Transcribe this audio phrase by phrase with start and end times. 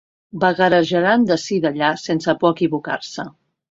[0.43, 3.33] Vagarejaran d'ací d'allà sense por a equivocar-se.